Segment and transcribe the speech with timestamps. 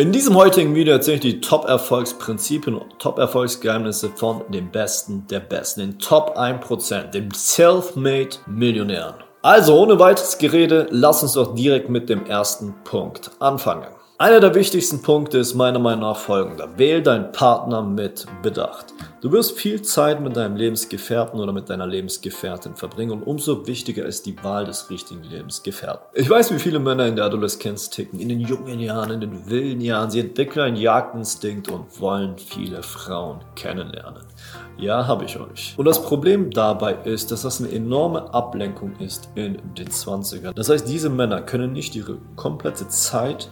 [0.00, 5.80] In diesem heutigen Video erzähle ich die Top-Erfolgsprinzipien und Top-Erfolgsgeheimnisse von den Besten der Besten,
[5.80, 9.16] den Top 1%, den Self-Made Millionären.
[9.42, 13.88] Also ohne weiteres Gerede, lass uns doch direkt mit dem ersten Punkt anfangen.
[14.20, 16.68] Einer der wichtigsten Punkte ist meiner Meinung nach folgender.
[16.76, 18.92] Wähl deinen Partner mit Bedacht.
[19.22, 24.04] Du wirst viel Zeit mit deinem Lebensgefährten oder mit deiner Lebensgefährtin verbringen und umso wichtiger
[24.04, 26.02] ist die Wahl des richtigen Lebensgefährten.
[26.12, 29.48] Ich weiß, wie viele Männer in der Adoleszenz ticken, in den jungen Jahren, in den
[29.48, 30.10] wilden Jahren.
[30.10, 34.24] Sie entwickeln einen Jagdinstinkt und wollen viele Frauen kennenlernen.
[34.76, 35.74] Ja, habe ich euch.
[35.78, 40.52] Und das Problem dabei ist, dass das eine enorme Ablenkung ist in den 20ern.
[40.52, 43.50] Das heißt, diese Männer können nicht ihre komplette Zeit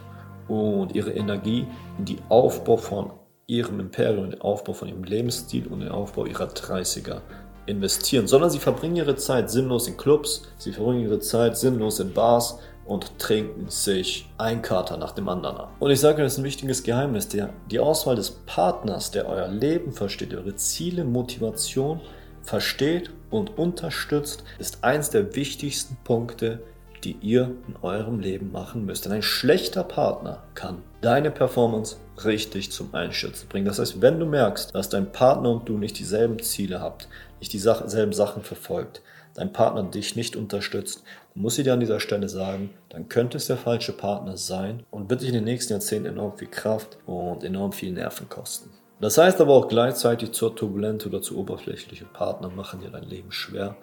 [0.48, 1.66] und ihre Energie
[1.98, 3.12] in den Aufbau von
[3.46, 7.20] ihrem Imperium, den Aufbau von ihrem Lebensstil und den Aufbau ihrer 30er
[7.66, 12.12] investieren, sondern sie verbringen ihre Zeit sinnlos in Clubs, sie verbringen ihre Zeit sinnlos in
[12.12, 15.72] Bars und trinken sich ein Kater nach dem anderen ab.
[15.78, 19.48] Und ich sage, das ist ein wichtiges Geheimnis, der, die Auswahl des Partners, der euer
[19.48, 22.00] Leben versteht, eure Ziele, Motivation
[22.42, 26.60] versteht und unterstützt, ist eins der wichtigsten Punkte,
[27.04, 29.04] die ihr in eurem Leben machen müsst.
[29.04, 33.66] Denn ein schlechter Partner kann deine Performance richtig zum Einschützen bringen.
[33.66, 37.08] Das heißt, wenn du merkst, dass dein Partner und du nicht dieselben Ziele habt,
[37.40, 39.02] nicht dieselben Sachen verfolgt,
[39.34, 41.04] dein Partner dich nicht unterstützt,
[41.34, 45.08] muss ich dir an dieser Stelle sagen, dann könnte es der falsche Partner sein und
[45.08, 48.70] wird dich in den nächsten Jahrzehnten enorm viel Kraft und enorm viel Nerven kosten.
[49.00, 53.30] Das heißt aber auch gleichzeitig zur turbulente oder zu oberflächliche Partner machen dir dein Leben
[53.30, 53.76] schwer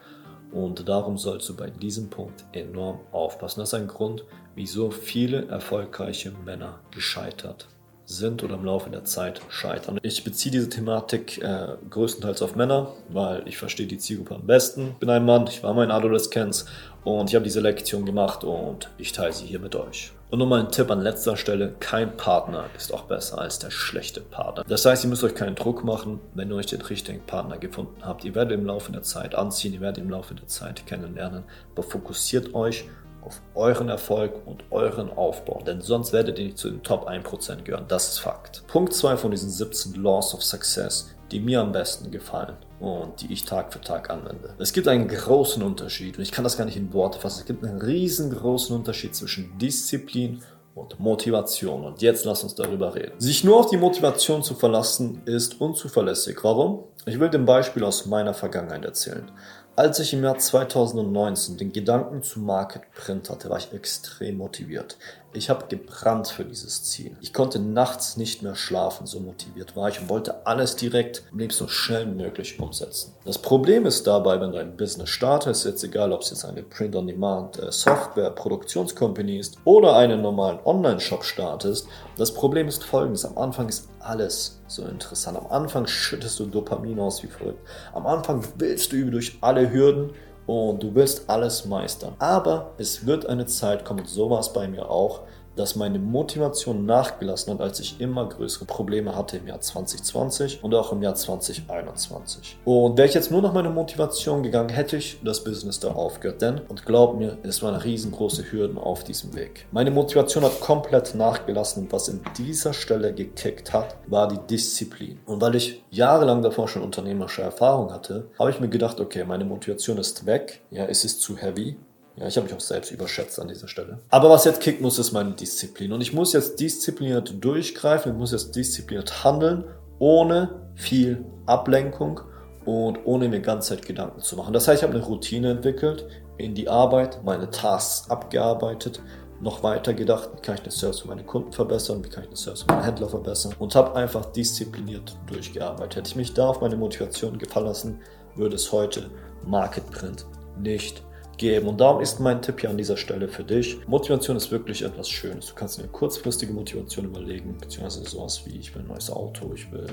[0.55, 3.59] und darum sollst du bei diesem Punkt enorm aufpassen.
[3.59, 4.23] Das ist ein Grund,
[4.55, 7.67] wieso viele erfolgreiche Männer gescheitert
[8.05, 9.99] sind oder im Laufe der Zeit scheitern.
[10.01, 14.89] Ich beziehe diese Thematik äh, größtenteils auf Männer, weil ich verstehe die Zielgruppe am besten.
[14.93, 16.65] Ich bin ein Mann, ich war mein Adoleszenz
[17.03, 20.11] und ich habe diese Lektion gemacht und ich teile sie hier mit euch.
[20.31, 24.21] Und nochmal ein Tipp an letzter Stelle, kein Partner ist auch besser als der schlechte
[24.21, 24.63] Partner.
[24.67, 28.01] Das heißt, ihr müsst euch keinen Druck machen, wenn ihr euch den richtigen Partner gefunden
[28.01, 28.25] habt.
[28.25, 31.43] Ihr werdet im Laufe der Zeit anziehen, ihr werdet im Laufe der Zeit kennenlernen,
[31.73, 32.85] aber fokussiert euch
[33.25, 37.63] auf euren Erfolg und euren Aufbau, denn sonst werdet ihr nicht zu den Top 1%
[37.63, 38.63] gehören, das ist Fakt.
[38.67, 43.33] Punkt 2 von diesen 17 Laws of Success, die mir am besten gefallen und die
[43.33, 44.53] ich Tag für Tag anwende.
[44.59, 47.39] Es gibt einen großen Unterschied und ich kann das gar nicht in Worte fassen.
[47.39, 50.43] Es gibt einen riesengroßen Unterschied zwischen Disziplin
[50.75, 51.85] und Motivation.
[51.85, 53.19] Und jetzt lass uns darüber reden.
[53.19, 56.37] Sich nur auf die Motivation zu verlassen ist unzuverlässig.
[56.43, 56.83] Warum?
[57.05, 59.31] Ich will dem Beispiel aus meiner Vergangenheit erzählen.
[59.77, 64.97] Als ich im Jahr 2019 den Gedanken zu Market Print hatte, war ich extrem motiviert.
[65.35, 67.17] Ich habe gebrannt für dieses Ziel.
[67.19, 71.39] Ich konnte nachts nicht mehr schlafen, so motiviert war ich und wollte alles direkt am
[71.39, 73.13] liebsten so schnell wie möglich umsetzen.
[73.25, 76.63] Das Problem ist dabei, wenn du ein Business startest, jetzt egal, ob es jetzt eine
[76.63, 83.25] Print-on-Demand äh, Software Produktionscompany ist oder einen normalen Online-Shop startest, das Problem ist folgendes.
[83.25, 85.37] Am Anfang ist alles so interessant.
[85.37, 87.67] Am Anfang schüttest du Dopamin aus wie verrückt.
[87.93, 90.11] Am Anfang willst du über durch alle Hürden
[90.45, 92.15] und du wirst alles meistern.
[92.19, 95.21] Aber es wird eine Zeit kommen, so war es bei mir auch,
[95.55, 100.73] dass meine Motivation nachgelassen hat, als ich immer größere Probleme hatte im Jahr 2020 und
[100.75, 102.57] auch im Jahr 2021.
[102.65, 106.41] Und wäre ich jetzt nur nach meiner Motivation gegangen, hätte ich das Business da aufgehört.
[106.41, 109.67] Denn, und glaub mir, es waren riesengroße Hürden auf diesem Weg.
[109.71, 115.19] Meine Motivation hat komplett nachgelassen und was in dieser Stelle gekickt hat, war die Disziplin.
[115.25, 119.45] Und weil ich jahrelang davor schon unternehmerische Erfahrung hatte, habe ich mir gedacht, okay, meine
[119.45, 121.77] Motivation ist weg, ja, es ist zu heavy,
[122.17, 123.99] ja, ich habe mich auch selbst überschätzt an dieser Stelle.
[124.09, 125.91] Aber was jetzt kicken muss, ist meine Disziplin.
[125.91, 129.65] Und ich muss jetzt diszipliniert durchgreifen, ich muss jetzt diszipliniert handeln,
[129.99, 132.21] ohne viel Ablenkung
[132.63, 134.53] und ohne mir ganze Zeit Gedanken zu machen.
[134.53, 139.01] Das heißt, ich habe eine Routine entwickelt, in die Arbeit, meine Tasks abgearbeitet,
[139.41, 142.29] noch weiter gedacht, wie kann ich den Service für meine Kunden verbessern, wie kann ich
[142.29, 145.97] den Service für meine Händler verbessern und habe einfach diszipliniert durchgearbeitet.
[145.97, 147.99] Hätte ich mich da auf meine Motivation gefallen lassen,
[148.35, 149.09] würde es heute
[149.45, 150.25] Market Print
[150.57, 151.04] nicht
[151.37, 151.67] geben.
[151.67, 153.77] Und darum ist mein Tipp hier an dieser Stelle für dich.
[153.87, 155.47] Motivation ist wirklich etwas Schönes.
[155.47, 159.71] Du kannst eine kurzfristige Motivation überlegen, beziehungsweise sowas wie, ich will ein neues Auto, ich
[159.71, 159.87] will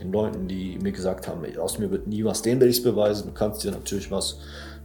[0.00, 2.82] den Leuten, die mir gesagt haben, aus mir wird nie was, denen will ich es
[2.82, 3.28] beweisen.
[3.28, 4.38] Du kannst dir natürlich was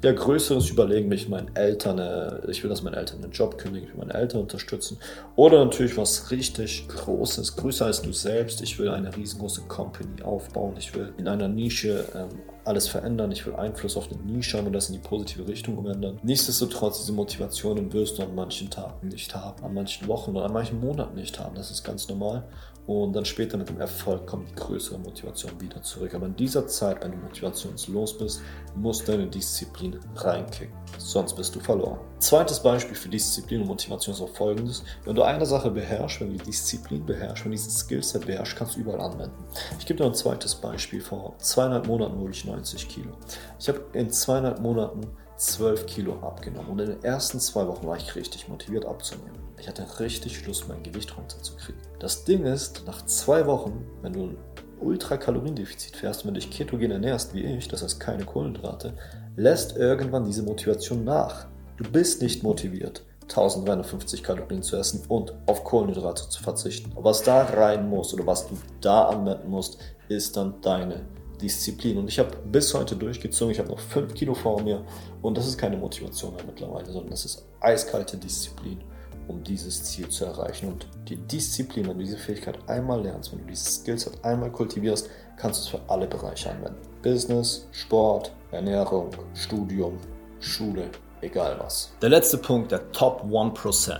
[0.05, 3.57] der Größeres überlegen, will ich meinen Eltern, äh, ich will, dass meine Eltern einen Job
[3.57, 4.97] kündigen, ich will meine Eltern unterstützen.
[5.35, 8.61] Oder natürlich was richtig Großes, größer als du selbst.
[8.61, 10.75] Ich will eine riesengroße Company aufbauen.
[10.77, 12.29] Ich will in einer Nische ähm,
[12.63, 13.31] alles verändern.
[13.31, 16.19] Ich will Einfluss auf eine Nische haben und das in die positive Richtung umändern.
[16.23, 20.53] Nichtsdestotrotz, diese Motivationen wirst du an manchen Tagen nicht haben, an manchen Wochen oder an
[20.53, 21.55] manchen Monaten nicht haben.
[21.55, 22.43] Das ist ganz normal.
[22.87, 26.13] Und dann später mit dem Erfolg kommt die größere Motivation wieder zurück.
[26.13, 28.41] Aber in dieser Zeit, wenn du motivationslos bist,
[28.75, 30.75] muss deine Disziplin reinkicken.
[30.99, 31.99] Sonst bist du verloren.
[32.19, 34.83] Zweites Beispiel für Disziplin und Motivation ist auch folgendes.
[35.03, 38.55] Wenn du eine Sache beherrschst, wenn du die Disziplin beherrschst, wenn du dieses Skillset beherrschst,
[38.55, 39.43] kannst du überall anwenden.
[39.79, 41.01] Ich gebe dir ein zweites Beispiel.
[41.01, 43.11] Vor zweieinhalb Monaten wurde ich 90 Kilo.
[43.59, 45.01] Ich habe in zweieinhalb Monaten
[45.37, 49.37] 12 Kilo abgenommen und in den ersten zwei Wochen war ich richtig motiviert abzunehmen.
[49.59, 51.81] Ich hatte richtig Lust, mein Gewicht runterzukriegen.
[51.99, 54.37] Das Ding ist, nach zwei Wochen, wenn du ein
[54.79, 58.93] Ultrakaloriendefizit fährst und wenn du dich ketogen ernährst wie ich, das heißt keine Kohlenhydrate,
[59.35, 61.47] lässt irgendwann diese Motivation nach.
[61.77, 66.91] Du bist nicht motiviert, 1350 Kalorien zu essen und auf Kohlenhydrate zu verzichten.
[66.95, 71.01] Was da rein muss oder was du da anwenden musst, ist dann deine
[71.37, 71.97] Disziplin.
[71.97, 73.51] Und ich habe bis heute durchgezogen.
[73.51, 74.83] Ich habe noch 5 Kilo vor mir.
[75.21, 78.79] Und das ist keine Motivation mehr mittlerweile, sondern das ist eiskalte Disziplin,
[79.27, 80.69] um dieses Ziel zu erreichen.
[80.69, 85.09] Und die Disziplin, wenn du diese Fähigkeit einmal lernst, wenn du dieses Skillset einmal kultivierst,
[85.37, 86.81] kannst du es für alle Bereiche anwenden.
[87.01, 89.97] Business, Sport, Ernährung, Studium,
[90.39, 90.89] Schule,
[91.21, 91.91] egal was.
[92.01, 93.99] Der letzte Punkt, der Top 1%.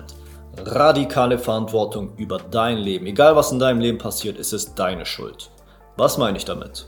[0.58, 3.06] Radikale Verantwortung über dein Leben.
[3.08, 5.52] Egal was in deinem Leben passiert, ist es deine Schuld.
[5.98, 6.88] Was meine ich damit?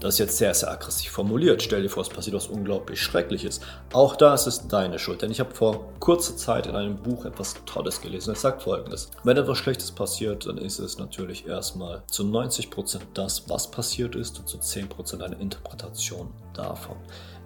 [0.00, 1.60] Das ist jetzt sehr, sehr aggressiv formuliert.
[1.60, 3.60] Stell dir vor, es passiert was unglaublich Schreckliches.
[3.92, 5.22] Auch da ist es deine Schuld.
[5.22, 8.32] Denn ich habe vor kurzer Zeit in einem Buch etwas Tolles gelesen.
[8.32, 9.10] Es sagt folgendes.
[9.24, 14.38] Wenn etwas Schlechtes passiert, dann ist es natürlich erstmal zu 90% das, was passiert ist
[14.38, 16.96] und zu 10% eine Interpretation davon.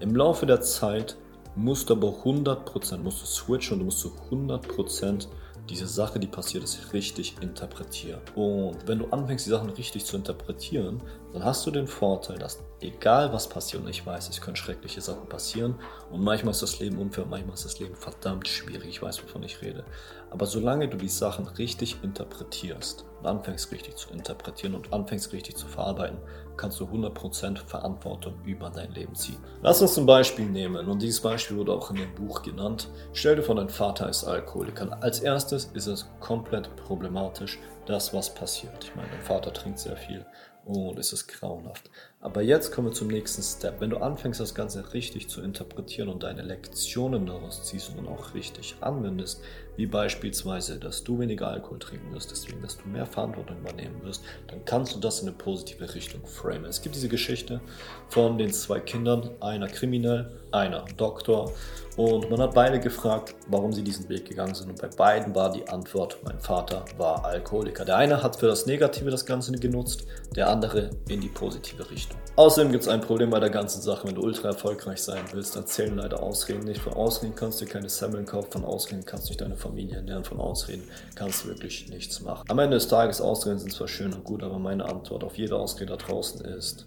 [0.00, 1.16] Im Laufe der Zeit
[1.56, 5.26] musst du aber 100%, musst du switchen und du musst zu 100%
[5.72, 8.20] diese Sache, die passiert ist, richtig interpretieren.
[8.34, 11.02] Und wenn du anfängst, die Sachen richtig zu interpretieren,
[11.32, 15.00] dann hast du den Vorteil, dass egal was passiert, und ich weiß, es können schreckliche
[15.00, 15.76] Sachen passieren
[16.10, 19.44] und manchmal ist das Leben unfair, manchmal ist das Leben verdammt schwierig, ich weiß, wovon
[19.44, 19.84] ich rede.
[20.30, 25.56] Aber solange du die Sachen richtig interpretierst und anfängst richtig zu interpretieren und anfängst richtig
[25.56, 26.18] zu verarbeiten,
[26.56, 29.38] kannst du 100% Verantwortung über dein Leben ziehen.
[29.62, 32.90] Lass uns ein Beispiel nehmen und dieses Beispiel wurde auch in dem Buch genannt.
[33.12, 34.98] Stell dir vor, dein Vater ist Alkoholiker.
[35.00, 38.84] Als erstes ist es komplett problematisch, das was passiert.
[38.84, 40.26] Ich meine, dein Vater trinkt sehr viel
[40.64, 41.90] und es ist grauenhaft.
[42.20, 43.80] Aber jetzt kommen wir zum nächsten Step.
[43.80, 48.06] Wenn du anfängst, das Ganze richtig zu interpretieren und deine Lektionen daraus ziehst und dann
[48.06, 49.42] auch richtig anwendest,
[49.76, 54.22] wie beispielsweise, dass du weniger Alkohol trinken wirst, deswegen, dass du mehr Verantwortung übernehmen wirst,
[54.46, 56.66] dann kannst du das in eine positive Richtung framen.
[56.66, 57.60] Es gibt diese Geschichte
[58.08, 61.52] von den zwei Kindern, einer kriminell, einer Doktor.
[61.96, 64.70] Und man hat beide gefragt, warum sie diesen Weg gegangen sind.
[64.70, 67.84] Und bei beiden war die Antwort, mein Vater war Alkoholiker.
[67.84, 70.06] Der eine hat für das Negative das Ganze genutzt,
[70.36, 72.18] der andere in die positive Richtung.
[72.36, 74.06] Außerdem gibt es ein Problem bei der ganzen Sache.
[74.06, 76.80] Wenn du ultra erfolgreich sein willst, dann zählen leider Ausreden nicht.
[76.80, 80.24] Von Ausreden kannst du keine Semmeln kaufen, von Ausreden kannst du nicht deine Familie ernähren,
[80.24, 80.84] von Ausreden
[81.14, 82.44] kannst du wirklich nichts machen.
[82.48, 85.56] Am Ende des Tages, Ausreden sind zwar schön und gut, aber meine Antwort auf jede
[85.56, 86.86] Ausrede da draußen ist,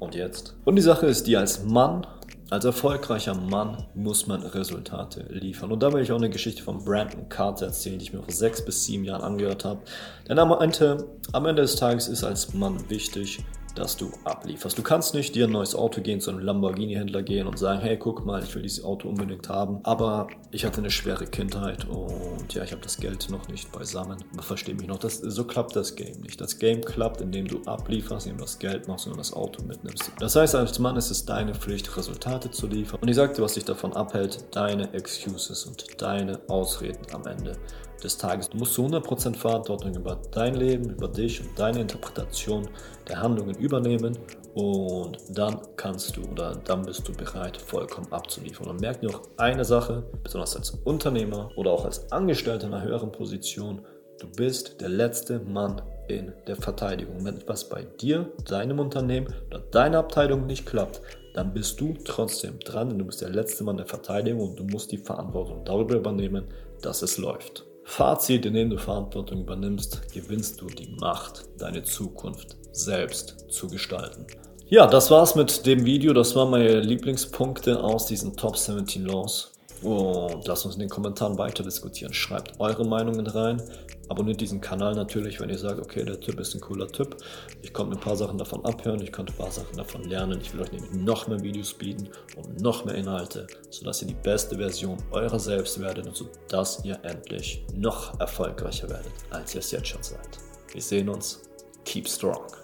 [0.00, 0.54] und jetzt?
[0.64, 2.06] Und die Sache ist die, als Mann,
[2.50, 5.72] als erfolgreicher Mann muss man Resultate liefern.
[5.72, 8.32] Und da will ich auch eine Geschichte von Brandon Carter erzählen, die ich mir vor
[8.32, 9.80] sechs bis sieben Jahren angehört habe.
[10.28, 13.42] Denn er meinte, am Ende des Tages ist als Mann wichtig,
[13.74, 14.78] dass du ablieferst.
[14.78, 17.98] Du kannst nicht dir ein neues Auto gehen, zu einem Lamborghini-Händler gehen und sagen, hey,
[17.98, 19.80] guck mal, ich will dieses Auto unbedingt haben.
[19.82, 24.22] Aber ich hatte eine schwere Kindheit und ja, ich habe das Geld noch nicht beisammen.
[24.32, 26.40] Aber versteh mich noch, das, so klappt das Game nicht.
[26.40, 30.12] Das Game klappt, indem du ablieferst, indem du das Geld machst und das Auto mitnimmst.
[30.18, 33.00] Das heißt, als Mann ist es deine Pflicht, Resultate zu liefern.
[33.00, 37.56] Und ich sagte, was dich davon abhält, deine Excuses und deine Ausreden am Ende
[38.04, 38.50] des Tages.
[38.50, 42.68] Du musst zu 100% Verantwortung über dein Leben, über dich und deine Interpretation
[43.08, 44.16] der Handlungen übernehmen
[44.54, 48.68] und dann kannst du oder dann bist du bereit, vollkommen abzuliefern.
[48.68, 52.84] Und merk dir auch eine Sache, besonders als Unternehmer oder auch als Angestellter in einer
[52.84, 53.84] höheren Position,
[54.20, 57.24] du bist der letzte Mann in der Verteidigung.
[57.24, 61.00] Wenn etwas bei dir, deinem Unternehmen oder deiner Abteilung nicht klappt,
[61.34, 64.64] dann bist du trotzdem dran, denn du bist der letzte Mann der Verteidigung und du
[64.64, 66.44] musst die Verantwortung darüber übernehmen,
[66.80, 67.66] dass es läuft.
[67.82, 74.26] Fazit, indem du Verantwortung übernimmst, gewinnst du die Macht, deine Zukunft selbst zu gestalten.
[74.68, 76.12] Ja, das war's mit dem Video.
[76.12, 79.52] Das waren meine Lieblingspunkte aus diesen Top 17 Laws.
[79.82, 82.14] Und lasst uns in den Kommentaren weiter diskutieren.
[82.14, 83.62] Schreibt eure Meinungen rein.
[84.08, 87.16] Abonniert diesen Kanal natürlich, wenn ihr sagt, okay, der Typ ist ein cooler Typ.
[87.62, 90.40] Ich konnte ein paar Sachen davon abhören, ich konnte ein paar Sachen davon lernen.
[90.40, 94.14] Ich will euch nämlich noch mehr Videos bieten und noch mehr Inhalte, sodass ihr die
[94.14, 99.70] beste Version eurer selbst werdet und sodass ihr endlich noch erfolgreicher werdet, als ihr es
[99.70, 100.38] jetzt schon seid.
[100.72, 101.42] Wir sehen uns.
[101.84, 102.63] Keep strong.